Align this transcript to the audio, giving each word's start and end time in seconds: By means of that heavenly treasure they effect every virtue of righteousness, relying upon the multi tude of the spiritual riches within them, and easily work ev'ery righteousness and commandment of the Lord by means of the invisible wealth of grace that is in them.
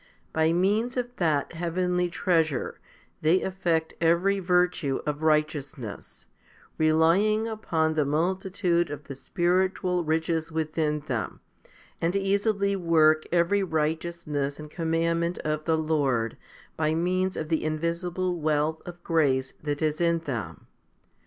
By 0.33 0.51
means 0.51 0.97
of 0.97 1.15
that 1.17 1.53
heavenly 1.53 2.09
treasure 2.09 2.79
they 3.21 3.43
effect 3.43 3.93
every 4.01 4.39
virtue 4.39 4.99
of 5.05 5.21
righteousness, 5.21 6.25
relying 6.79 7.47
upon 7.47 7.93
the 7.93 8.03
multi 8.03 8.49
tude 8.49 8.89
of 8.89 9.03
the 9.03 9.13
spiritual 9.13 10.03
riches 10.03 10.51
within 10.51 11.01
them, 11.01 11.39
and 12.01 12.15
easily 12.15 12.75
work 12.75 13.25
ev'ery 13.31 13.61
righteousness 13.61 14.59
and 14.59 14.71
commandment 14.71 15.37
of 15.45 15.65
the 15.65 15.77
Lord 15.77 16.35
by 16.75 16.95
means 16.95 17.37
of 17.37 17.49
the 17.49 17.63
invisible 17.63 18.39
wealth 18.39 18.81
of 18.87 19.03
grace 19.03 19.53
that 19.61 19.83
is 19.83 20.01
in 20.01 20.17
them. 20.17 20.65